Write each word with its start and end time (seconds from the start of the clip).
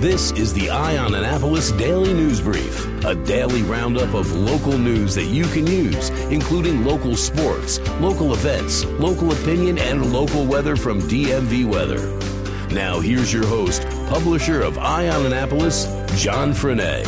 This 0.00 0.30
is 0.30 0.54
the 0.54 0.70
Eye 0.70 0.96
on 0.96 1.12
Annapolis 1.12 1.72
Daily 1.72 2.14
News 2.14 2.40
Brief, 2.40 2.86
a 3.04 3.16
daily 3.16 3.62
roundup 3.62 4.14
of 4.14 4.32
local 4.32 4.78
news 4.78 5.12
that 5.16 5.24
you 5.24 5.42
can 5.46 5.66
use, 5.66 6.10
including 6.30 6.84
local 6.84 7.16
sports, 7.16 7.80
local 7.98 8.32
events, 8.32 8.84
local 8.84 9.32
opinion, 9.32 9.76
and 9.76 10.12
local 10.12 10.46
weather 10.46 10.76
from 10.76 11.00
DMV 11.00 11.64
Weather. 11.64 12.16
Now, 12.72 13.00
here's 13.00 13.32
your 13.32 13.44
host, 13.44 13.82
publisher 14.08 14.62
of 14.62 14.78
Eye 14.78 15.08
on 15.08 15.26
Annapolis, 15.26 15.86
John 16.14 16.52
Frenaye. 16.52 17.04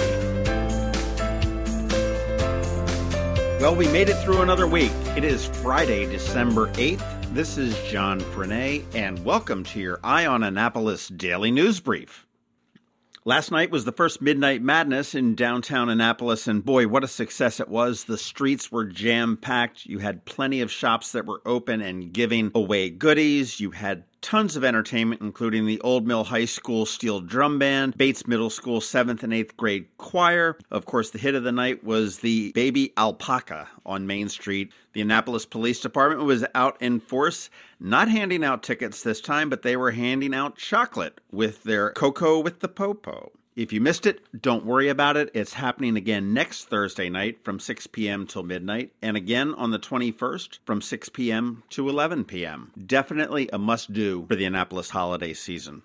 Well, 3.60 3.76
we 3.76 3.86
made 3.86 4.09
it 4.09 4.16
through 4.24 4.42
another 4.42 4.66
week. 4.66 4.90
It 5.16 5.22
is 5.22 5.46
Friday, 5.46 6.06
December 6.06 6.72
8th. 6.72 7.32
This 7.34 7.56
is 7.56 7.80
John 7.88 8.18
Frenaye, 8.18 8.82
and 8.96 9.24
welcome 9.24 9.62
to 9.62 9.78
your 9.78 10.00
Eye 10.02 10.26
on 10.26 10.42
Annapolis 10.42 11.06
Daily 11.06 11.52
News 11.52 11.78
Brief. 11.78 12.26
Last 13.27 13.51
night 13.51 13.70
was 13.70 13.84
the 13.84 13.92
first 13.92 14.23
Midnight 14.23 14.62
Madness 14.62 15.15
in 15.15 15.34
downtown 15.34 15.91
Annapolis, 15.91 16.47
and 16.47 16.65
boy, 16.65 16.88
what 16.88 17.05
a 17.05 17.09
success 17.09 17.60
it 17.60 17.69
was. 17.69 18.05
The 18.05 18.16
streets 18.16 18.73
were 18.73 18.87
jam 18.87 19.37
packed. 19.37 19.84
You 19.84 19.98
had 19.98 20.24
plenty 20.24 20.62
of 20.62 20.73
shops 20.73 21.12
that 21.12 21.27
were 21.27 21.43
open 21.45 21.83
and 21.83 22.15
giving 22.15 22.51
away 22.55 22.88
goodies. 22.88 23.60
You 23.60 23.73
had 23.73 24.05
tons 24.20 24.56
of 24.56 24.65
entertainment, 24.65 25.20
including 25.20 25.66
the 25.66 25.80
Old 25.80 26.06
Mill 26.06 26.24
High 26.24 26.45
School 26.45 26.87
Steel 26.87 27.20
Drum 27.20 27.59
Band, 27.59 27.97
Bates 27.97 28.27
Middle 28.27 28.51
School 28.51 28.80
7th 28.80 29.23
and 29.23 29.32
8th 29.32 29.57
grade 29.57 29.87
choir. 29.99 30.57
Of 30.71 30.87
course, 30.87 31.10
the 31.10 31.18
hit 31.18 31.35
of 31.35 31.43
the 31.43 31.52
night 31.52 31.85
was 31.85 32.18
the 32.18 32.52
Baby 32.52 32.93
Alpaca 32.96 33.68
on 33.85 34.07
Main 34.07 34.29
Street. 34.29 34.73
The 34.93 35.01
Annapolis 35.01 35.46
Police 35.46 35.80
Department 35.80 36.24
was 36.24 36.45
out 36.54 36.80
in 36.80 37.01
force, 37.01 37.51
not 37.79 38.09
handing 38.09 38.45
out 38.45 38.62
tickets 38.62 39.02
this 39.02 39.21
time, 39.21 39.49
but 39.49 39.62
they 39.62 39.77
were 39.77 39.93
handing 39.93 40.34
out 40.34 40.57
chocolate 40.57 41.21
with 41.30 41.62
their 41.65 41.90
Cocoa 41.93 42.40
with 42.40 42.60
the 42.60 42.68
Popo. 42.68 43.32
If 43.60 43.74
you 43.74 43.80
missed 43.82 44.06
it, 44.06 44.22
don't 44.40 44.64
worry 44.64 44.88
about 44.88 45.18
it. 45.18 45.30
It's 45.34 45.52
happening 45.52 45.94
again 45.94 46.32
next 46.32 46.70
Thursday 46.70 47.10
night 47.10 47.44
from 47.44 47.60
6 47.60 47.88
p.m. 47.88 48.26
till 48.26 48.42
midnight, 48.42 48.94
and 49.02 49.18
again 49.18 49.52
on 49.54 49.70
the 49.70 49.78
21st 49.78 50.60
from 50.64 50.80
6 50.80 51.10
p.m. 51.10 51.62
to 51.68 51.86
11 51.86 52.24
p.m. 52.24 52.72
Definitely 52.86 53.50
a 53.52 53.58
must 53.58 53.92
do 53.92 54.24
for 54.26 54.34
the 54.34 54.46
Annapolis 54.46 54.88
holiday 54.88 55.34
season. 55.34 55.82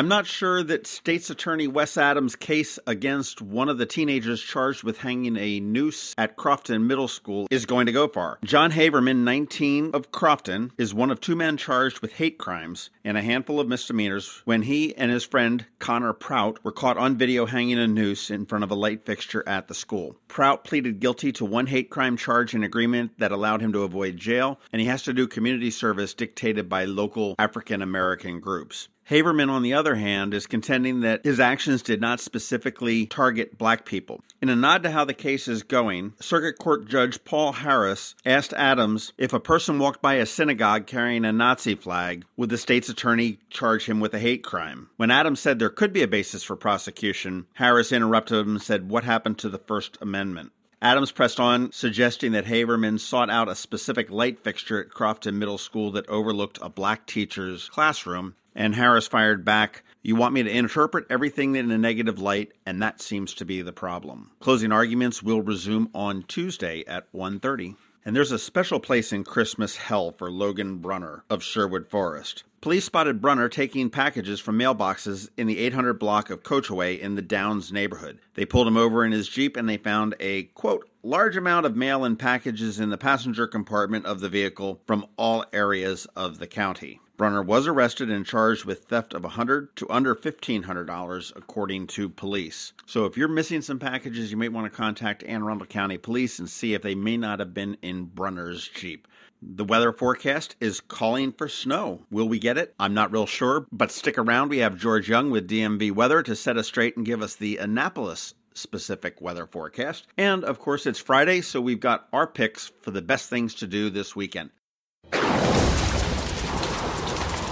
I'm 0.00 0.08
not 0.08 0.26
sure 0.26 0.62
that 0.62 0.86
State's 0.86 1.28
Attorney 1.28 1.68
Wes 1.68 1.98
Adams' 1.98 2.34
case 2.34 2.78
against 2.86 3.42
one 3.42 3.68
of 3.68 3.76
the 3.76 3.84
teenagers 3.84 4.42
charged 4.42 4.82
with 4.82 5.00
hanging 5.00 5.36
a 5.36 5.60
noose 5.60 6.14
at 6.16 6.36
Crofton 6.36 6.86
Middle 6.86 7.06
School 7.06 7.46
is 7.50 7.66
going 7.66 7.84
to 7.84 7.92
go 7.92 8.08
far. 8.08 8.38
John 8.42 8.70
Haverman, 8.70 9.24
19 9.24 9.90
of 9.92 10.10
Crofton, 10.10 10.72
is 10.78 10.94
one 10.94 11.10
of 11.10 11.20
two 11.20 11.36
men 11.36 11.58
charged 11.58 12.00
with 12.00 12.14
hate 12.14 12.38
crimes 12.38 12.88
and 13.04 13.18
a 13.18 13.20
handful 13.20 13.60
of 13.60 13.68
misdemeanors 13.68 14.40
when 14.46 14.62
he 14.62 14.96
and 14.96 15.10
his 15.10 15.24
friend 15.24 15.66
Connor 15.80 16.14
Prout 16.14 16.64
were 16.64 16.72
caught 16.72 16.96
on 16.96 17.18
video 17.18 17.44
hanging 17.44 17.78
a 17.78 17.86
noose 17.86 18.30
in 18.30 18.46
front 18.46 18.64
of 18.64 18.70
a 18.70 18.74
light 18.74 19.04
fixture 19.04 19.46
at 19.46 19.68
the 19.68 19.74
school. 19.74 20.16
Prout 20.28 20.64
pleaded 20.64 21.00
guilty 21.00 21.30
to 21.32 21.44
one 21.44 21.66
hate 21.66 21.90
crime 21.90 22.16
charge 22.16 22.54
in 22.54 22.64
agreement 22.64 23.18
that 23.18 23.32
allowed 23.32 23.60
him 23.60 23.74
to 23.74 23.82
avoid 23.82 24.16
jail, 24.16 24.60
and 24.72 24.80
he 24.80 24.88
has 24.88 25.02
to 25.02 25.12
do 25.12 25.26
community 25.26 25.70
service 25.70 26.14
dictated 26.14 26.70
by 26.70 26.86
local 26.86 27.34
African 27.38 27.82
American 27.82 28.40
groups. 28.40 28.88
Haverman, 29.10 29.50
on 29.50 29.62
the 29.62 29.74
other 29.74 29.96
hand, 29.96 30.32
is 30.32 30.46
contending 30.46 31.00
that 31.00 31.24
his 31.24 31.40
actions 31.40 31.82
did 31.82 32.00
not 32.00 32.20
specifically 32.20 33.06
target 33.06 33.58
black 33.58 33.84
people. 33.84 34.22
In 34.40 34.48
a 34.48 34.54
nod 34.54 34.84
to 34.84 34.92
how 34.92 35.04
the 35.04 35.12
case 35.12 35.48
is 35.48 35.64
going, 35.64 36.12
Circuit 36.20 36.58
Court 36.60 36.86
Judge 36.86 37.24
Paul 37.24 37.54
Harris 37.54 38.14
asked 38.24 38.52
Adams 38.52 39.12
if 39.18 39.32
a 39.32 39.40
person 39.40 39.80
walked 39.80 40.00
by 40.00 40.14
a 40.14 40.26
synagogue 40.26 40.86
carrying 40.86 41.24
a 41.24 41.32
Nazi 41.32 41.74
flag, 41.74 42.24
would 42.36 42.50
the 42.50 42.56
state's 42.56 42.88
attorney 42.88 43.40
charge 43.50 43.86
him 43.86 43.98
with 43.98 44.14
a 44.14 44.20
hate 44.20 44.44
crime? 44.44 44.90
When 44.96 45.10
Adams 45.10 45.40
said 45.40 45.58
there 45.58 45.70
could 45.70 45.92
be 45.92 46.04
a 46.04 46.08
basis 46.08 46.44
for 46.44 46.54
prosecution, 46.54 47.46
Harris 47.54 47.90
interrupted 47.90 48.38
him 48.38 48.50
and 48.50 48.62
said, 48.62 48.90
What 48.90 49.02
happened 49.02 49.38
to 49.38 49.48
the 49.48 49.58
First 49.58 49.98
Amendment? 50.00 50.52
Adams 50.82 51.12
pressed 51.12 51.38
on, 51.38 51.70
suggesting 51.72 52.32
that 52.32 52.46
Haverman 52.46 52.98
sought 52.98 53.28
out 53.28 53.50
a 53.50 53.54
specific 53.54 54.08
light 54.10 54.38
fixture 54.38 54.80
at 54.80 54.88
Crofton 54.88 55.38
Middle 55.38 55.58
School 55.58 55.90
that 55.90 56.08
overlooked 56.08 56.58
a 56.62 56.70
black 56.70 57.06
teacher's 57.06 57.68
classroom 57.68 58.34
and 58.54 58.74
Harris 58.74 59.06
fired 59.06 59.44
back, 59.44 59.82
You 60.02 60.16
want 60.16 60.34
me 60.34 60.42
to 60.42 60.50
interpret 60.50 61.06
everything 61.10 61.56
in 61.56 61.70
a 61.70 61.78
negative 61.78 62.18
light, 62.18 62.52
and 62.66 62.82
that 62.82 63.00
seems 63.00 63.34
to 63.34 63.44
be 63.44 63.62
the 63.62 63.72
problem. 63.72 64.30
Closing 64.40 64.72
arguments 64.72 65.22
will 65.22 65.42
resume 65.42 65.90
on 65.94 66.22
Tuesday 66.22 66.84
at 66.86 67.12
1.30. 67.12 67.76
And 68.04 68.16
there's 68.16 68.32
a 68.32 68.38
special 68.38 68.80
place 68.80 69.12
in 69.12 69.24
Christmas 69.24 69.76
hell 69.76 70.10
for 70.10 70.30
Logan 70.30 70.78
Brunner 70.78 71.24
of 71.28 71.42
Sherwood 71.42 71.86
Forest. 71.86 72.44
Police 72.62 72.86
spotted 72.86 73.20
Brunner 73.20 73.48
taking 73.48 73.88
packages 73.88 74.40
from 74.40 74.58
mailboxes 74.58 75.28
in 75.36 75.46
the 75.46 75.58
800 75.58 75.94
block 75.94 76.28
of 76.28 76.42
Coachaway 76.42 76.98
in 76.98 77.14
the 77.14 77.22
Downs 77.22 77.72
neighborhood. 77.72 78.18
They 78.34 78.44
pulled 78.44 78.68
him 78.68 78.76
over 78.76 79.04
in 79.04 79.12
his 79.12 79.28
Jeep 79.28 79.56
and 79.56 79.68
they 79.68 79.76
found 79.76 80.14
a, 80.18 80.44
quote, 80.44 80.88
large 81.02 81.36
amount 81.36 81.66
of 81.66 81.76
mail 81.76 82.04
and 82.04 82.18
packages 82.18 82.78
in 82.80 82.90
the 82.90 82.98
passenger 82.98 83.46
compartment 83.46 84.06
of 84.06 84.20
the 84.20 84.28
vehicle 84.28 84.80
from 84.86 85.06
all 85.16 85.44
areas 85.52 86.06
of 86.16 86.38
the 86.38 86.46
county. 86.46 87.00
Brunner 87.20 87.42
was 87.42 87.66
arrested 87.66 88.08
and 88.08 88.24
charged 88.24 88.64
with 88.64 88.84
theft 88.84 89.12
of 89.12 89.24
100 89.24 89.76
to 89.76 89.86
under 89.90 90.14
$1,500, 90.14 91.36
according 91.36 91.86
to 91.88 92.08
police. 92.08 92.72
So 92.86 93.04
if 93.04 93.18
you're 93.18 93.28
missing 93.28 93.60
some 93.60 93.78
packages, 93.78 94.30
you 94.30 94.38
may 94.38 94.48
want 94.48 94.72
to 94.72 94.74
contact 94.74 95.22
Anne 95.24 95.42
Arundel 95.42 95.66
County 95.66 95.98
Police 95.98 96.38
and 96.38 96.48
see 96.48 96.72
if 96.72 96.80
they 96.80 96.94
may 96.94 97.18
not 97.18 97.38
have 97.38 97.52
been 97.52 97.76
in 97.82 98.06
Brunner's 98.06 98.66
Jeep. 98.66 99.06
The 99.42 99.66
weather 99.66 99.92
forecast 99.92 100.56
is 100.60 100.80
calling 100.80 101.32
for 101.32 101.46
snow. 101.46 102.06
Will 102.10 102.26
we 102.26 102.38
get 102.38 102.56
it? 102.56 102.74
I'm 102.80 102.94
not 102.94 103.12
real 103.12 103.26
sure, 103.26 103.66
but 103.70 103.90
stick 103.90 104.16
around. 104.16 104.48
We 104.48 104.60
have 104.60 104.78
George 104.78 105.06
Young 105.06 105.30
with 105.30 105.46
DMV 105.46 105.92
Weather 105.92 106.22
to 106.22 106.34
set 106.34 106.56
us 106.56 106.68
straight 106.68 106.96
and 106.96 107.04
give 107.04 107.20
us 107.20 107.36
the 107.36 107.58
Annapolis 107.58 108.32
specific 108.54 109.20
weather 109.20 109.46
forecast. 109.46 110.06
And 110.16 110.42
of 110.42 110.58
course, 110.58 110.86
it's 110.86 110.98
Friday, 110.98 111.42
so 111.42 111.60
we've 111.60 111.80
got 111.80 112.08
our 112.14 112.26
picks 112.26 112.72
for 112.80 112.92
the 112.92 113.02
best 113.02 113.28
things 113.28 113.54
to 113.56 113.66
do 113.66 113.90
this 113.90 114.16
weekend. 114.16 114.52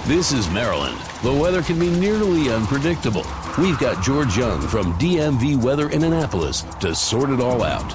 This 0.09 0.33
is 0.33 0.49
Maryland. 0.49 0.99
The 1.23 1.35
weather 1.35 1.63
can 1.63 1.79
be 1.79 1.91
nearly 1.91 2.49
unpredictable. 2.49 3.27
We've 3.59 3.79
got 3.79 4.03
George 4.03 4.39
Young 4.39 4.59
from 4.67 4.95
DMV 4.95 5.63
Weather 5.63 5.91
in 5.91 6.03
Annapolis 6.03 6.63
to 6.81 6.95
sort 6.95 7.29
it 7.29 7.43
all 7.43 7.63
out. 7.63 7.93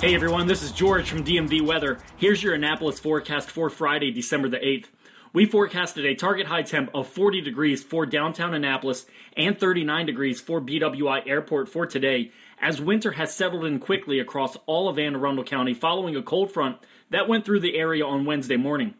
Hey 0.00 0.16
everyone, 0.16 0.48
this 0.48 0.64
is 0.64 0.72
George 0.72 1.08
from 1.08 1.22
DMV 1.22 1.64
Weather. 1.64 1.98
Here's 2.16 2.42
your 2.42 2.54
Annapolis 2.54 2.98
forecast 2.98 3.48
for 3.48 3.70
Friday, 3.70 4.10
December 4.10 4.48
the 4.48 4.56
8th. 4.56 4.86
We 5.32 5.46
forecasted 5.46 6.04
a 6.04 6.16
target 6.16 6.48
high 6.48 6.62
temp 6.62 6.90
of 6.92 7.06
40 7.06 7.40
degrees 7.40 7.84
for 7.84 8.04
downtown 8.04 8.54
Annapolis 8.54 9.06
and 9.36 9.56
39 9.56 10.04
degrees 10.04 10.40
for 10.40 10.60
BWI 10.60 11.28
Airport 11.28 11.68
for 11.68 11.86
today, 11.86 12.32
as 12.60 12.80
winter 12.80 13.12
has 13.12 13.32
settled 13.32 13.64
in 13.64 13.78
quickly 13.78 14.18
across 14.18 14.56
all 14.66 14.88
of 14.88 14.98
Anne 14.98 15.14
Arundel 15.14 15.44
County 15.44 15.74
following 15.74 16.16
a 16.16 16.22
cold 16.24 16.50
front 16.50 16.78
that 17.10 17.28
went 17.28 17.44
through 17.44 17.60
the 17.60 17.76
area 17.76 18.04
on 18.04 18.24
Wednesday 18.24 18.56
morning 18.56 18.94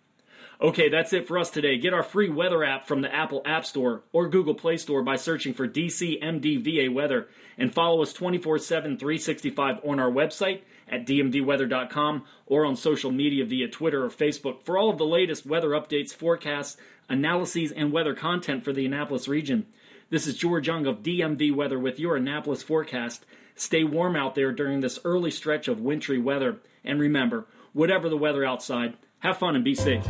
Okay, 0.60 0.88
that's 0.88 1.12
it 1.12 1.26
for 1.26 1.38
us 1.38 1.50
today. 1.50 1.76
Get 1.76 1.94
our 1.94 2.02
free 2.02 2.28
weather 2.28 2.62
app 2.62 2.86
from 2.86 3.00
the 3.00 3.12
Apple 3.12 3.42
App 3.44 3.64
Store 3.64 4.02
or 4.12 4.28
Google 4.28 4.54
Play 4.54 4.76
Store 4.76 5.02
by 5.02 5.16
searching 5.16 5.54
for 5.54 5.66
DCMDVA 5.66 6.92
Weather 6.92 7.26
and 7.58 7.74
follow 7.74 8.02
us 8.02 8.12
24 8.12 8.58
7, 8.58 8.96
365 8.96 9.80
on 9.84 9.98
our 9.98 10.10
website 10.10 10.60
at 10.88 11.06
dmvweather.com 11.06 12.24
or 12.46 12.64
on 12.64 12.76
social 12.76 13.10
media 13.10 13.44
via 13.44 13.66
Twitter 13.66 14.04
or 14.04 14.10
Facebook 14.10 14.62
for 14.62 14.78
all 14.78 14.90
of 14.90 14.98
the 14.98 15.06
latest 15.06 15.46
weather 15.46 15.70
updates, 15.70 16.14
forecasts, 16.14 16.76
analyses, 17.08 17.72
and 17.72 17.90
weather 17.90 18.14
content 18.14 18.62
for 18.62 18.72
the 18.72 18.86
Annapolis 18.86 19.26
region. 19.26 19.66
This 20.10 20.26
is 20.26 20.36
George 20.36 20.68
Young 20.68 20.86
of 20.86 21.02
DMV 21.02 21.54
Weather 21.54 21.78
with 21.78 21.98
your 21.98 22.16
Annapolis 22.16 22.62
forecast. 22.62 23.24
Stay 23.54 23.82
warm 23.82 24.14
out 24.14 24.34
there 24.34 24.52
during 24.52 24.80
this 24.80 24.98
early 25.04 25.30
stretch 25.30 25.68
of 25.68 25.80
wintry 25.80 26.18
weather. 26.18 26.58
And 26.84 27.00
remember, 27.00 27.46
whatever 27.72 28.08
the 28.08 28.16
weather 28.16 28.44
outside, 28.44 28.96
have 29.22 29.38
fun 29.38 29.54
and 29.54 29.64
be 29.64 29.74
safe. 29.74 30.04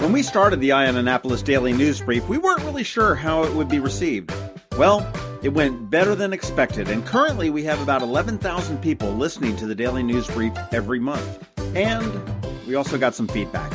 When 0.00 0.12
we 0.12 0.22
started 0.22 0.60
the 0.60 0.72
Eye 0.72 0.88
on 0.88 0.96
Annapolis 0.96 1.42
Daily 1.42 1.72
News 1.72 2.00
Brief, 2.00 2.28
we 2.28 2.38
weren't 2.38 2.62
really 2.64 2.82
sure 2.82 3.14
how 3.14 3.44
it 3.44 3.52
would 3.52 3.68
be 3.68 3.78
received. 3.78 4.32
Well, 4.76 5.08
it 5.42 5.50
went 5.50 5.90
better 5.90 6.16
than 6.16 6.32
expected, 6.32 6.88
and 6.88 7.06
currently 7.06 7.48
we 7.48 7.62
have 7.64 7.80
about 7.80 8.02
11,000 8.02 8.78
people 8.82 9.12
listening 9.12 9.56
to 9.56 9.66
the 9.66 9.74
Daily 9.76 10.02
News 10.02 10.26
Brief 10.26 10.52
every 10.72 10.98
month. 10.98 11.46
And 11.76 12.12
we 12.66 12.74
also 12.74 12.98
got 12.98 13.14
some 13.14 13.28
feedback. 13.28 13.72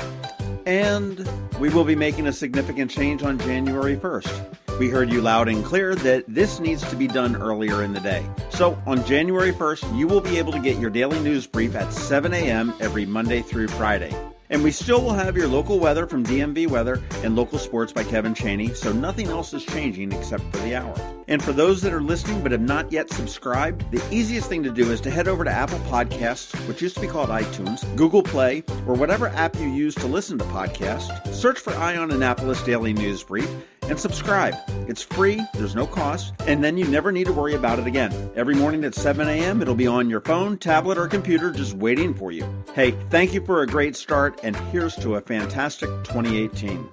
And 0.65 1.27
we 1.57 1.69
will 1.69 1.85
be 1.85 1.95
making 1.95 2.27
a 2.27 2.33
significant 2.33 2.91
change 2.91 3.23
on 3.23 3.39
January 3.39 3.95
1st. 3.95 4.64
We 4.77 4.89
heard 4.89 5.09
you 5.09 5.21
loud 5.21 5.47
and 5.47 5.63
clear 5.63 5.95
that 5.95 6.25
this 6.27 6.59
needs 6.59 6.87
to 6.89 6.97
be 6.97 7.07
done 7.07 7.37
earlier 7.37 7.81
in 7.81 7.93
the 7.93 8.01
day. 8.01 8.25
So 8.49 8.77
on 8.85 9.05
January 9.05 9.53
1st, 9.53 9.97
you 9.97 10.05
will 10.05 10.19
be 10.19 10.37
able 10.37 10.51
to 10.51 10.59
get 10.59 10.79
your 10.79 10.89
daily 10.89 11.19
news 11.21 11.47
brief 11.47 11.75
at 11.75 11.93
7 11.93 12.33
a.m. 12.33 12.73
every 12.81 13.05
Monday 13.05 13.41
through 13.41 13.69
Friday. 13.69 14.13
And 14.49 14.63
we 14.63 14.71
still 14.71 15.01
will 15.01 15.13
have 15.13 15.37
your 15.37 15.47
local 15.47 15.79
weather 15.79 16.05
from 16.05 16.25
DMV 16.25 16.67
Weather 16.67 17.01
and 17.23 17.37
local 17.37 17.57
sports 17.57 17.93
by 17.93 18.03
Kevin 18.03 18.35
Chaney, 18.35 18.73
so 18.73 18.91
nothing 18.91 19.27
else 19.27 19.53
is 19.53 19.63
changing 19.65 20.11
except 20.11 20.43
for 20.51 20.57
the 20.57 20.75
hour. 20.75 20.93
And 21.27 21.41
for 21.41 21.53
those 21.53 21.81
that 21.81 21.93
are 21.93 22.01
listening 22.01 22.43
but 22.43 22.51
have 22.51 22.61
not 22.61 22.91
yet 22.91 23.09
subscribed, 23.09 23.89
the 23.91 24.03
easiest 24.13 24.49
thing 24.49 24.61
to 24.63 24.69
do 24.69 24.91
is 24.91 25.01
to 25.01 25.09
head 25.09 25.27
over 25.27 25.43
to 25.45 25.49
Apple 25.49 25.79
Podcasts, 25.79 26.53
which 26.67 26.81
used 26.81 26.95
to 26.95 27.01
be 27.01 27.07
called 27.07 27.29
iTunes, 27.29 27.83
Google 27.95 28.21
Play, 28.21 28.61
or 28.85 28.93
whatever 28.93 29.29
app 29.29 29.55
you 29.55 29.67
use 29.67 29.95
to 29.95 30.05
listen 30.05 30.37
to 30.37 30.45
podcasts. 30.45 31.33
Search 31.33 31.59
for 31.59 31.73
Eye 31.73 31.97
on 31.97 32.11
Annapolis 32.11 32.61
Daily 32.61 32.93
News 32.93 33.23
Brief 33.23 33.49
and 33.89 33.99
subscribe. 33.99 34.55
It's 34.87 35.01
free, 35.01 35.41
there's 35.53 35.75
no 35.75 35.87
cost, 35.87 36.33
and 36.47 36.63
then 36.63 36.77
you 36.77 36.85
never 36.85 37.11
need 37.11 37.27
to 37.27 37.33
worry 37.33 37.55
about 37.55 37.79
it 37.79 37.87
again. 37.87 38.31
Every 38.35 38.55
morning 38.55 38.83
at 38.83 38.95
7 38.95 39.27
a.m., 39.27 39.61
it'll 39.61 39.75
be 39.75 39.87
on 39.87 40.09
your 40.09 40.21
phone, 40.21 40.57
tablet, 40.57 40.97
or 40.97 41.07
computer 41.07 41.51
just 41.51 41.73
waiting 41.73 42.13
for 42.13 42.31
you. 42.31 42.45
Hey, 42.73 42.91
thank 43.09 43.33
you 43.33 43.45
for 43.45 43.61
a 43.61 43.67
great 43.67 43.95
start, 43.95 44.39
and 44.43 44.55
here's 44.55 44.95
to 44.97 45.15
a 45.15 45.21
fantastic 45.21 45.89
2018. 46.03 46.89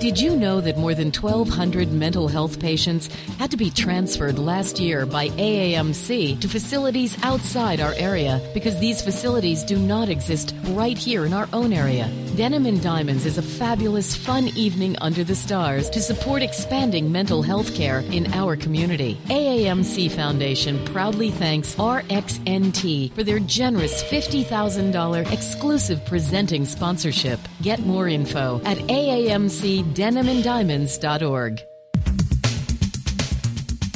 Did 0.00 0.18
you 0.18 0.36
know 0.36 0.60
that 0.62 0.78
more 0.78 0.94
than 0.94 1.12
1,200 1.12 1.92
mental 1.92 2.28
health 2.28 2.60
patients 2.60 3.08
had 3.38 3.50
to 3.50 3.58
be 3.58 3.70
transferred 3.70 4.38
last 4.38 4.78
year 4.80 5.04
by 5.04 5.28
AAMC 5.28 6.40
to 6.40 6.48
facilities 6.48 7.16
outside 7.22 7.80
our 7.80 7.92
area 7.94 8.40
because 8.54 8.78
these 8.78 9.02
facilities 9.02 9.64
do 9.64 9.78
not 9.78 10.08
exist 10.08 10.54
right 10.68 10.96
here 10.96 11.26
in 11.26 11.34
our 11.34 11.48
own 11.52 11.74
area? 11.74 12.10
Denim 12.36 12.66
and 12.66 12.82
Diamonds 12.82 13.24
is 13.24 13.38
a 13.38 13.42
fabulous, 13.42 14.14
fun 14.14 14.48
evening 14.48 14.94
under 15.00 15.24
the 15.24 15.34
stars 15.34 15.88
to 15.88 16.02
support 16.02 16.42
expanding 16.42 17.10
mental 17.10 17.40
health 17.40 17.74
care 17.74 18.00
in 18.00 18.30
our 18.34 18.56
community. 18.56 19.18
AAMC 19.28 20.10
Foundation 20.10 20.84
proudly 20.84 21.30
thanks 21.30 21.74
RXNT 21.76 23.14
for 23.14 23.24
their 23.24 23.38
generous 23.38 24.04
$50,000 24.04 25.32
exclusive 25.32 26.04
presenting 26.04 26.66
sponsorship. 26.66 27.40
Get 27.62 27.86
more 27.86 28.06
info 28.06 28.60
at 28.66 28.76
AAMCDenimandDiamonds.org. 28.76 31.62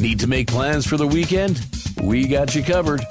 Need 0.00 0.18
to 0.18 0.26
make 0.26 0.47
plans 0.47 0.87
for 0.87 0.97
the 0.97 1.06
weekend? 1.06 1.61
We 2.02 2.26
got 2.26 2.54
you 2.54 2.62
covered. 2.62 3.02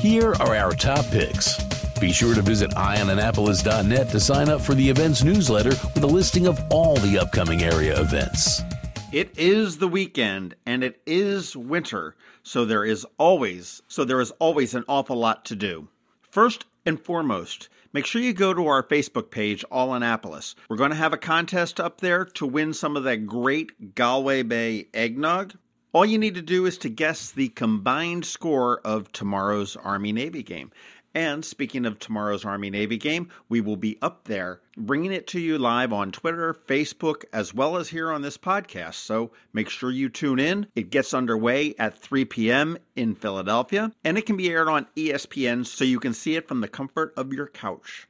Here 0.00 0.32
are 0.32 0.56
our 0.56 0.72
top 0.72 1.04
picks. 1.10 1.67
Be 2.00 2.12
sure 2.12 2.34
to 2.34 2.42
visit 2.42 2.70
eyeonannapolis.net 2.70 4.10
to 4.10 4.20
sign 4.20 4.48
up 4.48 4.60
for 4.60 4.74
the 4.74 4.88
events 4.88 5.24
newsletter 5.24 5.70
with 5.70 6.04
a 6.04 6.06
listing 6.06 6.46
of 6.46 6.60
all 6.70 6.94
the 6.96 7.18
upcoming 7.18 7.62
area 7.62 8.00
events. 8.00 8.62
It 9.10 9.36
is 9.36 9.78
the 9.78 9.88
weekend 9.88 10.54
and 10.64 10.84
it 10.84 11.00
is 11.06 11.56
winter, 11.56 12.14
so 12.44 12.64
there 12.64 12.84
is 12.84 13.04
always 13.18 13.82
so 13.88 14.04
there 14.04 14.20
is 14.20 14.30
always 14.32 14.74
an 14.74 14.84
awful 14.86 15.16
lot 15.16 15.44
to 15.46 15.56
do. 15.56 15.88
First 16.30 16.66
and 16.86 17.00
foremost, 17.00 17.68
make 17.92 18.06
sure 18.06 18.22
you 18.22 18.32
go 18.32 18.54
to 18.54 18.66
our 18.66 18.82
Facebook 18.82 19.30
page, 19.32 19.64
All 19.70 19.92
Annapolis. 19.92 20.54
We're 20.68 20.76
going 20.76 20.90
to 20.90 20.96
have 20.96 21.12
a 21.12 21.18
contest 21.18 21.80
up 21.80 22.00
there 22.00 22.24
to 22.24 22.46
win 22.46 22.74
some 22.74 22.96
of 22.96 23.04
that 23.04 23.26
great 23.26 23.94
Galway 23.96 24.42
Bay 24.42 24.86
eggnog. 24.94 25.54
All 25.94 26.04
you 26.04 26.18
need 26.18 26.34
to 26.34 26.42
do 26.42 26.66
is 26.66 26.76
to 26.78 26.90
guess 26.90 27.32
the 27.32 27.48
combined 27.48 28.26
score 28.26 28.78
of 28.84 29.10
tomorrow's 29.10 29.74
Army 29.74 30.12
Navy 30.12 30.42
game. 30.42 30.70
And 31.14 31.44
speaking 31.44 31.86
of 31.86 31.98
tomorrow's 31.98 32.44
Army 32.44 32.70
Navy 32.70 32.96
game, 32.96 33.30
we 33.48 33.60
will 33.60 33.76
be 33.76 33.98
up 34.02 34.24
there 34.24 34.60
bringing 34.76 35.12
it 35.12 35.26
to 35.28 35.40
you 35.40 35.58
live 35.58 35.92
on 35.92 36.12
Twitter, 36.12 36.54
Facebook, 36.54 37.24
as 37.32 37.52
well 37.52 37.76
as 37.76 37.88
here 37.88 38.12
on 38.12 38.22
this 38.22 38.38
podcast. 38.38 38.94
So 38.94 39.32
make 39.52 39.68
sure 39.68 39.90
you 39.90 40.08
tune 40.08 40.38
in. 40.38 40.66
It 40.76 40.90
gets 40.90 41.14
underway 41.14 41.74
at 41.78 41.98
3 41.98 42.24
p.m. 42.26 42.78
in 42.94 43.14
Philadelphia, 43.14 43.90
and 44.04 44.16
it 44.16 44.26
can 44.26 44.36
be 44.36 44.50
aired 44.50 44.68
on 44.68 44.86
ESPN 44.96 45.66
so 45.66 45.84
you 45.84 45.98
can 45.98 46.14
see 46.14 46.36
it 46.36 46.46
from 46.46 46.60
the 46.60 46.68
comfort 46.68 47.12
of 47.16 47.32
your 47.32 47.48
couch. 47.48 48.06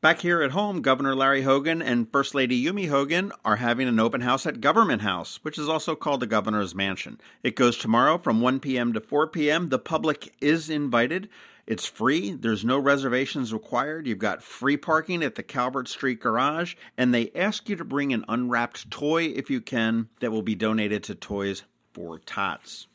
Back 0.00 0.20
here 0.20 0.42
at 0.42 0.52
home, 0.52 0.80
Governor 0.80 1.16
Larry 1.16 1.42
Hogan 1.42 1.82
and 1.82 2.08
First 2.12 2.32
Lady 2.32 2.64
Yumi 2.64 2.88
Hogan 2.88 3.32
are 3.44 3.56
having 3.56 3.88
an 3.88 3.98
open 3.98 4.20
house 4.20 4.46
at 4.46 4.60
Government 4.60 5.02
House, 5.02 5.40
which 5.42 5.58
is 5.58 5.68
also 5.68 5.96
called 5.96 6.20
the 6.20 6.26
Governor's 6.28 6.72
Mansion. 6.72 7.20
It 7.42 7.56
goes 7.56 7.76
tomorrow 7.76 8.16
from 8.16 8.40
1 8.40 8.60
p.m. 8.60 8.92
to 8.92 9.00
4 9.00 9.26
p.m. 9.26 9.70
The 9.70 9.78
public 9.80 10.32
is 10.40 10.70
invited. 10.70 11.28
It's 11.66 11.84
free. 11.84 12.30
There's 12.30 12.64
no 12.64 12.78
reservations 12.78 13.52
required. 13.52 14.06
You've 14.06 14.20
got 14.20 14.40
free 14.40 14.76
parking 14.76 15.24
at 15.24 15.34
the 15.34 15.42
Calvert 15.42 15.88
Street 15.88 16.20
Garage, 16.20 16.76
and 16.96 17.12
they 17.12 17.32
ask 17.34 17.68
you 17.68 17.74
to 17.74 17.84
bring 17.84 18.12
an 18.12 18.24
unwrapped 18.28 18.92
toy 18.92 19.24
if 19.24 19.50
you 19.50 19.60
can 19.60 20.10
that 20.20 20.30
will 20.30 20.42
be 20.42 20.54
donated 20.54 21.02
to 21.04 21.16
Toys 21.16 21.64
for 21.92 22.20
Tots. 22.20 22.86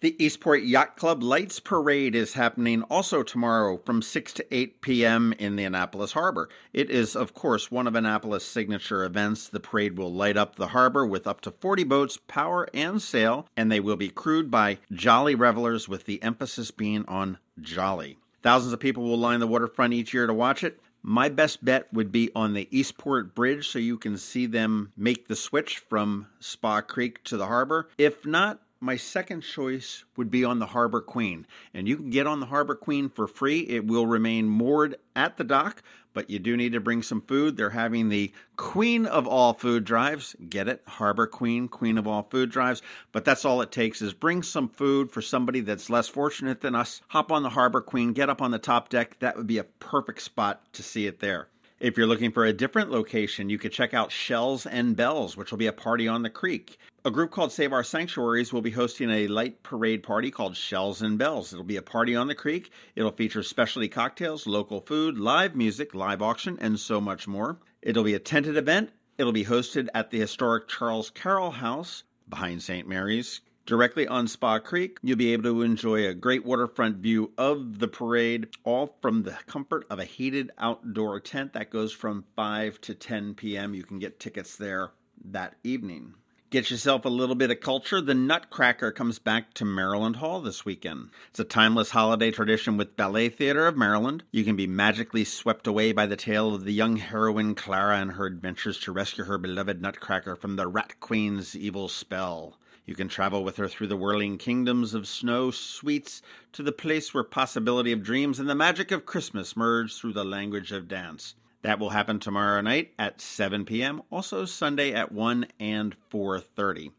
The 0.00 0.24
Eastport 0.24 0.62
Yacht 0.62 0.96
Club 0.96 1.24
Lights 1.24 1.58
Parade 1.58 2.14
is 2.14 2.34
happening 2.34 2.82
also 2.84 3.24
tomorrow 3.24 3.78
from 3.78 4.00
6 4.00 4.32
to 4.34 4.46
8 4.54 4.80
p.m. 4.80 5.34
in 5.40 5.56
the 5.56 5.64
Annapolis 5.64 6.12
Harbor. 6.12 6.48
It 6.72 6.88
is, 6.88 7.16
of 7.16 7.34
course, 7.34 7.72
one 7.72 7.88
of 7.88 7.96
Annapolis' 7.96 8.46
signature 8.46 9.02
events. 9.02 9.48
The 9.48 9.58
parade 9.58 9.98
will 9.98 10.12
light 10.12 10.36
up 10.36 10.54
the 10.54 10.68
harbor 10.68 11.04
with 11.04 11.26
up 11.26 11.40
to 11.40 11.50
40 11.50 11.82
boats, 11.82 12.16
power 12.28 12.68
and 12.72 13.02
sail, 13.02 13.48
and 13.56 13.72
they 13.72 13.80
will 13.80 13.96
be 13.96 14.08
crewed 14.08 14.52
by 14.52 14.78
jolly 14.92 15.34
revelers 15.34 15.88
with 15.88 16.04
the 16.04 16.22
emphasis 16.22 16.70
being 16.70 17.04
on 17.08 17.38
jolly. 17.60 18.18
Thousands 18.40 18.72
of 18.72 18.78
people 18.78 19.02
will 19.02 19.18
line 19.18 19.40
the 19.40 19.48
waterfront 19.48 19.94
each 19.94 20.14
year 20.14 20.28
to 20.28 20.32
watch 20.32 20.62
it. 20.62 20.78
My 21.02 21.28
best 21.28 21.64
bet 21.64 21.92
would 21.92 22.12
be 22.12 22.30
on 22.36 22.54
the 22.54 22.68
Eastport 22.70 23.34
Bridge 23.34 23.68
so 23.68 23.80
you 23.80 23.98
can 23.98 24.16
see 24.16 24.46
them 24.46 24.92
make 24.96 25.26
the 25.26 25.34
switch 25.34 25.78
from 25.78 26.28
Spa 26.38 26.82
Creek 26.82 27.24
to 27.24 27.36
the 27.36 27.46
harbor. 27.46 27.88
If 27.98 28.24
not, 28.24 28.60
my 28.80 28.96
second 28.96 29.40
choice 29.40 30.04
would 30.16 30.30
be 30.30 30.44
on 30.44 30.58
the 30.58 30.66
Harbor 30.66 31.00
Queen. 31.00 31.46
And 31.74 31.88
you 31.88 31.96
can 31.96 32.10
get 32.10 32.26
on 32.26 32.40
the 32.40 32.46
Harbor 32.46 32.74
Queen 32.74 33.08
for 33.08 33.26
free. 33.26 33.60
It 33.60 33.86
will 33.86 34.06
remain 34.06 34.48
moored 34.48 34.96
at 35.16 35.36
the 35.36 35.44
dock, 35.44 35.82
but 36.14 36.30
you 36.30 36.38
do 36.38 36.56
need 36.56 36.72
to 36.72 36.80
bring 36.80 37.02
some 37.02 37.20
food. 37.20 37.56
They're 37.56 37.70
having 37.70 38.08
the 38.08 38.32
Queen 38.56 39.04
of 39.04 39.26
all 39.26 39.54
food 39.54 39.84
drives. 39.84 40.36
Get 40.48 40.68
it? 40.68 40.82
Harbor 40.86 41.26
Queen, 41.26 41.66
Queen 41.66 41.98
of 41.98 42.06
all 42.06 42.28
food 42.30 42.50
drives. 42.50 42.82
But 43.10 43.24
that's 43.24 43.44
all 43.44 43.60
it 43.62 43.72
takes 43.72 44.00
is 44.00 44.14
bring 44.14 44.42
some 44.42 44.68
food 44.68 45.10
for 45.10 45.22
somebody 45.22 45.60
that's 45.60 45.90
less 45.90 46.08
fortunate 46.08 46.60
than 46.60 46.74
us. 46.74 47.02
Hop 47.08 47.32
on 47.32 47.42
the 47.42 47.50
Harbor 47.50 47.80
Queen, 47.80 48.12
get 48.12 48.30
up 48.30 48.40
on 48.40 48.52
the 48.52 48.58
top 48.58 48.88
deck. 48.88 49.18
That 49.18 49.36
would 49.36 49.48
be 49.48 49.58
a 49.58 49.64
perfect 49.64 50.22
spot 50.22 50.72
to 50.74 50.82
see 50.82 51.06
it 51.06 51.18
there. 51.20 51.48
If 51.80 51.96
you're 51.96 52.08
looking 52.08 52.32
for 52.32 52.44
a 52.44 52.52
different 52.52 52.90
location, 52.90 53.50
you 53.50 53.58
could 53.58 53.70
check 53.70 53.94
out 53.94 54.10
Shells 54.10 54.66
and 54.66 54.96
Bells, 54.96 55.36
which 55.36 55.52
will 55.52 55.58
be 55.58 55.68
a 55.68 55.72
party 55.72 56.08
on 56.08 56.22
the 56.22 56.30
creek. 56.30 56.76
A 57.08 57.10
group 57.10 57.30
called 57.30 57.52
Save 57.52 57.72
Our 57.72 57.82
Sanctuaries 57.82 58.52
will 58.52 58.60
be 58.60 58.72
hosting 58.72 59.10
a 59.10 59.28
light 59.28 59.62
parade 59.62 60.02
party 60.02 60.30
called 60.30 60.58
Shells 60.58 61.00
and 61.00 61.16
Bells. 61.16 61.54
It'll 61.54 61.64
be 61.64 61.78
a 61.78 61.80
party 61.80 62.14
on 62.14 62.26
the 62.26 62.34
creek. 62.34 62.70
It'll 62.94 63.12
feature 63.12 63.42
specialty 63.42 63.88
cocktails, 63.88 64.46
local 64.46 64.82
food, 64.82 65.16
live 65.16 65.56
music, 65.56 65.94
live 65.94 66.20
auction, 66.20 66.58
and 66.60 66.78
so 66.78 67.00
much 67.00 67.26
more. 67.26 67.60
It'll 67.80 68.04
be 68.04 68.12
a 68.12 68.18
tented 68.18 68.58
event. 68.58 68.90
It'll 69.16 69.32
be 69.32 69.46
hosted 69.46 69.88
at 69.94 70.10
the 70.10 70.20
historic 70.20 70.68
Charles 70.68 71.08
Carroll 71.08 71.52
House 71.52 72.02
behind 72.28 72.62
St. 72.62 72.86
Mary's, 72.86 73.40
Directly 73.64 74.06
on 74.06 74.28
Spa 74.28 74.58
Creek, 74.58 74.98
you'll 75.02 75.16
be 75.16 75.32
able 75.32 75.44
to 75.44 75.62
enjoy 75.62 76.06
a 76.06 76.12
great 76.12 76.44
waterfront 76.44 76.98
view 76.98 77.32
of 77.38 77.78
the 77.78 77.88
parade, 77.88 78.48
all 78.64 78.98
from 79.00 79.22
the 79.22 79.38
comfort 79.46 79.86
of 79.88 79.98
a 79.98 80.04
heated 80.04 80.50
outdoor 80.58 81.20
tent 81.20 81.54
that 81.54 81.70
goes 81.70 81.90
from 81.90 82.26
5 82.36 82.82
to 82.82 82.94
10 82.94 83.34
p.m. 83.34 83.72
You 83.72 83.82
can 83.82 83.98
get 83.98 84.20
tickets 84.20 84.56
there 84.56 84.92
that 85.24 85.56
evening. 85.64 86.14
Get 86.50 86.70
yourself 86.70 87.04
a 87.04 87.10
little 87.10 87.34
bit 87.34 87.50
of 87.50 87.60
culture. 87.60 88.00
The 88.00 88.14
Nutcracker 88.14 88.90
comes 88.90 89.18
back 89.18 89.52
to 89.52 89.66
Maryland 89.66 90.16
Hall 90.16 90.40
this 90.40 90.64
weekend. 90.64 91.10
It's 91.28 91.38
a 91.38 91.44
timeless 91.44 91.90
holiday 91.90 92.30
tradition 92.30 92.78
with 92.78 92.96
Ballet 92.96 93.28
Theater 93.28 93.66
of 93.66 93.76
Maryland. 93.76 94.22
You 94.30 94.44
can 94.44 94.56
be 94.56 94.66
magically 94.66 95.24
swept 95.24 95.66
away 95.66 95.92
by 95.92 96.06
the 96.06 96.16
tale 96.16 96.54
of 96.54 96.64
the 96.64 96.72
young 96.72 96.96
heroine 96.96 97.54
Clara 97.54 97.98
and 97.98 98.12
her 98.12 98.24
adventures 98.24 98.78
to 98.80 98.92
rescue 98.92 99.24
her 99.24 99.36
beloved 99.36 99.82
Nutcracker 99.82 100.36
from 100.36 100.56
the 100.56 100.66
Rat 100.66 100.98
Queen's 101.00 101.54
evil 101.54 101.86
spell. 101.86 102.56
You 102.86 102.94
can 102.94 103.08
travel 103.08 103.44
with 103.44 103.58
her 103.58 103.68
through 103.68 103.88
the 103.88 103.98
whirling 103.98 104.38
kingdoms 104.38 104.94
of 104.94 105.06
snow 105.06 105.50
sweets 105.50 106.22
to 106.52 106.62
the 106.62 106.72
place 106.72 107.12
where 107.12 107.24
possibility 107.24 107.92
of 107.92 108.02
dreams 108.02 108.40
and 108.40 108.48
the 108.48 108.54
magic 108.54 108.90
of 108.90 109.04
Christmas 109.04 109.54
merge 109.54 109.94
through 109.94 110.14
the 110.14 110.24
language 110.24 110.72
of 110.72 110.88
dance. 110.88 111.34
That 111.62 111.78
will 111.78 111.90
happen 111.90 112.20
tomorrow 112.20 112.60
night 112.60 112.92
at 112.98 113.20
7 113.20 113.64
p.m., 113.64 114.02
also 114.10 114.44
Sunday 114.44 114.92
at 114.92 115.10
1 115.10 115.46
and 115.58 115.96
4:30. 116.10 116.92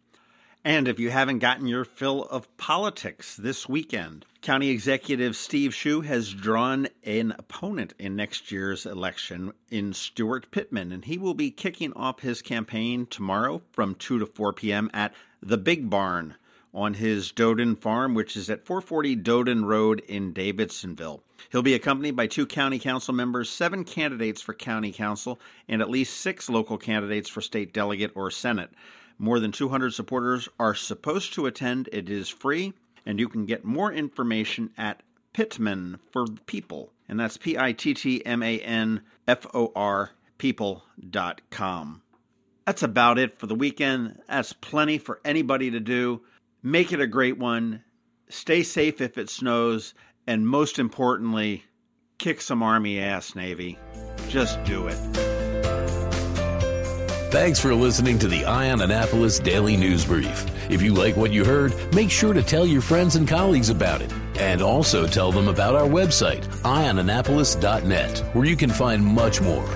And 0.66 0.90
if 0.90 1.00
you 1.00 1.10
haven't 1.10 1.40
gotten 1.40 1.68
your 1.68 1.86
fill 1.86 2.26
of 2.26 2.56
politics 2.58 3.38
this 3.38 3.70
weekend, 3.70 4.26
County 4.42 4.70
Executive 4.70 5.38
Steve 5.38 5.72
Schuh 5.72 6.04
has 6.04 6.34
drawn 6.34 6.90
an 7.06 7.34
opponent 7.40 7.94
in 7.98 8.18
next 8.18 8.52
year's 8.52 8.86
election 8.86 9.54
in 9.72 9.94
Steuart 9.94 10.52
Pittman, 10.52 10.92
and 10.92 11.06
he 11.06 11.18
will 11.18 11.34
be 11.34 11.50
kicking 11.50 11.94
off 11.94 12.20
his 12.20 12.42
campaign 12.42 13.06
tomorrow 13.06 13.62
from 13.72 13.96
2 13.96 14.20
to 14.20 14.26
4 14.26 14.52
p.m. 14.52 14.90
at 14.94 15.14
the 15.42 15.58
Big 15.58 15.90
Barn 15.90 16.36
on 16.74 16.96
his 16.96 17.32
Dodon 17.32 17.78
farm, 17.78 18.14
which 18.14 18.38
is 18.38 18.50
at 18.50 18.66
440 18.66 19.16
Dodon 19.18 19.66
Road 19.66 20.02
in 20.08 20.34
Davidsonville. 20.34 21.22
He'll 21.52 21.62
be 21.62 21.74
accompanied 21.74 22.16
by 22.16 22.28
two 22.28 22.46
county 22.46 22.80
council 22.80 23.14
members, 23.14 23.50
seven 23.50 23.84
candidates 23.84 24.42
for 24.42 24.54
county 24.54 24.92
council, 24.92 25.40
and 25.68 25.82
at 25.82 25.90
least 25.90 26.18
six 26.18 26.50
local 26.50 26.78
candidates 26.78 27.30
for 27.30 27.42
state 27.42 27.74
delegate 27.74 28.12
or 28.16 28.30
senate. 28.30 28.72
More 29.18 29.40
than 29.40 29.52
200 29.52 29.94
supporters 29.94 30.48
are 30.60 30.76
supposed 30.76 31.34
to 31.34 31.46
attend. 31.46 31.90
It 31.92 32.10
is 32.10 32.30
free 32.30 32.74
and 33.06 33.20
you 33.20 33.28
can 33.28 33.46
get 33.46 33.66
more 33.66 33.92
information 33.92 34.72
at 34.78 35.02
Pittman 35.34 36.00
for 36.12 36.28
People, 36.46 36.92
and 37.08 37.20
that's 37.20 37.38
P 37.38 37.58
I 37.58 37.72
T 37.72 37.94
T 37.94 38.24
M 38.26 38.44
A 38.44 38.60
N 38.60 39.02
F 39.28 39.46
O 39.54 39.72
R 39.76 40.12
people.com. 40.38 42.02
That's 42.66 42.84
about 42.84 43.18
it 43.18 43.40
for 43.40 43.48
the 43.48 43.56
weekend. 43.56 44.22
That's 44.28 44.54
plenty 44.54 45.00
for 45.00 45.20
anybody 45.26 45.72
to 45.72 45.80
do. 45.80 46.22
Make 46.62 46.92
it 46.92 47.00
a 47.00 47.08
great 47.08 47.38
one. 47.38 47.84
Stay 48.30 48.64
safe 48.64 49.02
if 49.02 49.18
it 49.18 49.30
snows, 49.30 49.94
and 50.28 50.48
most 50.48 50.78
importantly, 50.78 51.64
kick 52.18 52.42
some 52.42 52.62
Army 52.62 53.00
ass, 53.00 53.34
Navy. 53.34 53.80
Just 54.28 54.64
do 54.66 54.88
it. 54.88 54.98
Thanks 57.32 57.60
for 57.60 57.74
listening 57.76 58.18
to 58.20 58.28
the 58.28 58.44
Eye 58.46 58.72
on 58.72 58.82
Annapolis 58.82 59.40
Daily 59.40 59.78
News 59.78 60.04
Brief. 60.04 60.46
If 60.70 60.82
you 60.82 60.94
like 60.94 61.16
what 61.16 61.32
you 61.32 61.46
heard, 61.46 61.74
make 61.94 62.12
sure 62.12 62.34
to 62.34 62.44
tell 62.44 62.66
your 62.66 62.82
friends 62.82 63.16
and 63.16 63.28
colleagues 63.28 63.70
about 63.70 64.02
it. 64.02 64.12
And 64.40 64.62
also 64.62 65.08
tell 65.08 65.32
them 65.32 65.48
about 65.48 65.76
our 65.76 65.88
website, 65.88 66.46
eyeonannapolis.net, 66.64 68.20
where 68.36 68.46
you 68.46 68.56
can 68.56 68.70
find 68.70 69.06
much 69.06 69.42
more. 69.42 69.68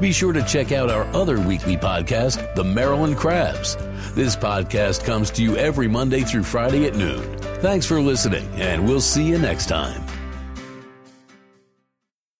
Be 0.00 0.12
sure 0.12 0.32
to 0.32 0.42
check 0.44 0.72
out 0.72 0.90
our 0.90 1.04
other 1.14 1.40
weekly 1.40 1.76
podcast, 1.76 2.54
The 2.54 2.64
Maryland 2.64 3.16
Crabs. 3.16 3.76
This 4.16 4.34
podcast 4.34 5.04
comes 5.04 5.30
to 5.32 5.42
you 5.42 5.58
every 5.58 5.88
Monday 5.88 6.22
through 6.22 6.44
Friday 6.44 6.86
at 6.86 6.94
noon. 6.94 7.36
Thanks 7.60 7.84
for 7.84 8.00
listening, 8.00 8.48
and 8.54 8.88
we'll 8.88 9.02
see 9.02 9.22
you 9.22 9.36
next 9.36 9.66
time. 9.66 10.02